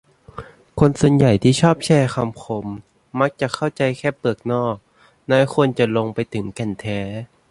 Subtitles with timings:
[0.79, 2.67] คนส่วนใหญ่ที่ชอบแชร์คำคม
[3.19, 4.75] มักเข้าใจแค่เปลือกนอก
[5.29, 6.99] น้อยคนจะลงไปถึงแก่นแท้